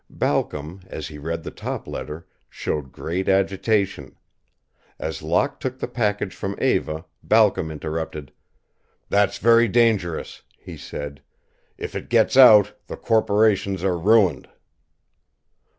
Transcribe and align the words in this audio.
Balcom, 0.09 0.81
as 0.87 1.09
he 1.09 1.19
read 1.19 1.43
the 1.43 1.51
top 1.51 1.87
letter, 1.87 2.25
showed 2.49 2.91
great 2.91 3.29
agitation. 3.29 4.15
As 4.97 5.21
Locke 5.21 5.59
took 5.59 5.77
the 5.77 5.87
package 5.87 6.33
from 6.33 6.57
Eva, 6.59 7.05
Balcom 7.21 7.69
interrupted: 7.69 8.31
"That's 9.09 9.37
very 9.37 9.67
dangerous," 9.67 10.41
he 10.57 10.75
said. 10.75 11.21
"If 11.77 11.93
it 11.93 12.09
gets 12.09 12.35
out, 12.35 12.73
the 12.87 12.97
corporations 12.97 13.83
are 13.83 13.95
ruined." 13.99 14.49